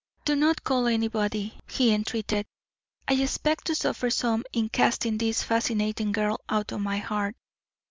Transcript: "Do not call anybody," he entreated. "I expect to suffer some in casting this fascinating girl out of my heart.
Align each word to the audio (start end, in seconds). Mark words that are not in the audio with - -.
"Do 0.25 0.35
not 0.35 0.63
call 0.63 0.87
anybody," 0.87 1.59
he 1.69 1.93
entreated. 1.93 2.47
"I 3.07 3.13
expect 3.21 3.67
to 3.67 3.75
suffer 3.75 4.09
some 4.09 4.45
in 4.51 4.69
casting 4.69 5.19
this 5.19 5.43
fascinating 5.43 6.11
girl 6.11 6.39
out 6.49 6.71
of 6.71 6.81
my 6.81 6.97
heart. 6.97 7.35